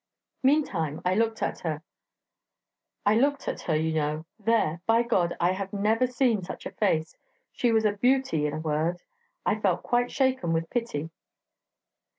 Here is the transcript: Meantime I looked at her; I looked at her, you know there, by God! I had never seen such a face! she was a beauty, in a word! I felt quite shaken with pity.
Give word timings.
Meantime 0.41 0.99
I 1.05 1.13
looked 1.13 1.43
at 1.43 1.59
her; 1.59 1.83
I 3.05 3.13
looked 3.15 3.47
at 3.47 3.61
her, 3.69 3.75
you 3.75 3.93
know 3.93 4.25
there, 4.39 4.81
by 4.87 5.03
God! 5.03 5.37
I 5.39 5.51
had 5.51 5.71
never 5.71 6.07
seen 6.07 6.41
such 6.41 6.65
a 6.65 6.71
face! 6.71 7.15
she 7.51 7.71
was 7.71 7.85
a 7.85 7.91
beauty, 7.91 8.47
in 8.47 8.53
a 8.55 8.59
word! 8.59 9.03
I 9.45 9.59
felt 9.59 9.83
quite 9.83 10.09
shaken 10.11 10.53
with 10.53 10.71
pity. 10.71 11.11